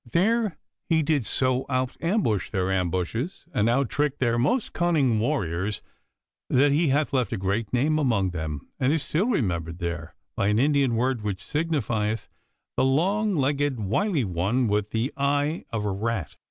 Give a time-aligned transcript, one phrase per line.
[0.13, 0.57] There
[0.89, 5.83] he did so out ambush their ambushes, and out trick their most cunning warriors,
[6.49, 10.47] that he hath left a great name among them, and is still remembered there by
[10.47, 12.29] an Indian word which signifieth
[12.77, 16.35] 'The long legged wily one with the eye of a rat.